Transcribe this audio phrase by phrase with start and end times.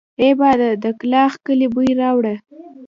[0.21, 2.35] اې باده د کلاخ کلي بوی راوړه!